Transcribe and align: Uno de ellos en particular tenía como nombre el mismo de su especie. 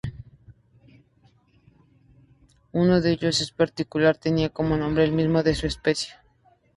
Uno 2.71 3.01
de 3.01 3.11
ellos 3.11 3.39
en 3.47 3.55
particular 3.55 4.17
tenía 4.17 4.49
como 4.49 4.75
nombre 4.75 5.03
el 5.03 5.11
mismo 5.11 5.43
de 5.43 5.53
su 5.53 5.67
especie. 5.67 6.15